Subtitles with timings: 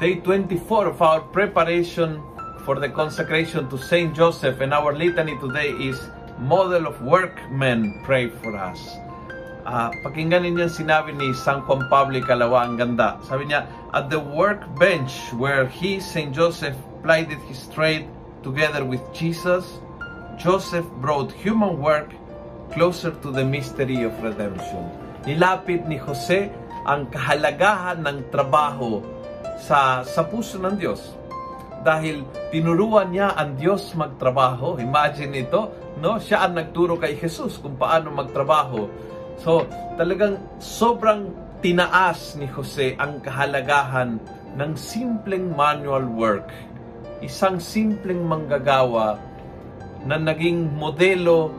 [0.00, 2.20] day 24 of our preparation
[2.66, 8.26] for the consecration to Saint Joseph and our litany today is Model of Workmen, pray
[8.26, 8.98] for us.
[9.62, 13.22] Ah, pakinggan ninyo sinabi ni San Juan Pablo Calawa, ang ganda.
[13.22, 16.74] Sabi niya, at the workbench where he, Saint Joseph,
[17.06, 18.10] plied his trade
[18.42, 19.78] together with Jesus,
[20.34, 22.10] Joseph brought human work
[22.74, 24.90] closer to the mystery of redemption.
[25.22, 26.50] Nilapit ni Jose
[26.82, 29.13] ang kahalagahan ng trabaho
[29.58, 31.00] sa sa puso ng Diyos.
[31.84, 34.80] Dahil tinuruan niya ang Diyos magtrabaho.
[34.80, 35.68] Imagine ito,
[36.00, 36.16] no?
[36.16, 38.88] Siya ang nagturo kay Jesus kung paano magtrabaho.
[39.36, 39.68] So,
[40.00, 41.28] talagang sobrang
[41.60, 44.16] tinaas ni Jose ang kahalagahan
[44.54, 46.48] ng simpleng manual work.
[47.20, 49.16] Isang simpleng manggagawa
[50.04, 51.52] na naging modelo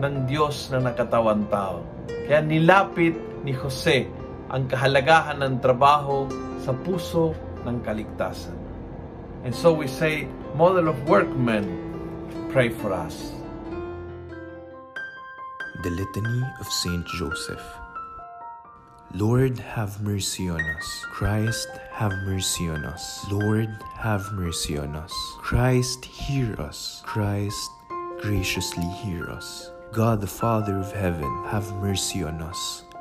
[0.00, 1.84] ng Diyos na nakatawan tao.
[2.08, 4.08] Kaya nilapit ni Jose
[4.48, 6.24] ang kahalagahan ng trabaho
[6.68, 7.32] sa puso
[7.64, 8.52] ng kaligtasan.
[9.40, 11.64] And so we say, Model of Workmen,
[12.52, 13.32] pray for us.
[15.80, 17.64] The Litany of Saint Joseph.
[19.16, 20.88] Lord, have mercy on us.
[21.08, 23.24] Christ, have mercy on us.
[23.32, 25.14] Lord, have mercy on us.
[25.40, 27.00] Christ, hear us.
[27.08, 27.72] Christ,
[28.20, 29.72] graciously hear us.
[29.96, 32.84] God the Father of heaven, have mercy on us.